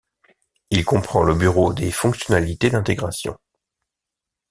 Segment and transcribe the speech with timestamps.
[0.71, 3.37] Il comprend le bureau des fonctionnalités d'intégration.